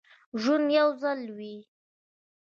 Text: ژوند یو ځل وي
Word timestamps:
ژوند 0.41 0.67
یو 0.79 0.89
ځل 1.01 1.21
وي 1.37 1.55